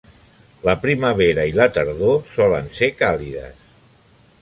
La 0.67 0.73
primavera 0.85 1.45
i 1.51 1.53
la 1.59 1.69
tardor 1.77 2.19
solen 2.33 2.75
ser 2.79 2.93
càlides. 3.05 3.65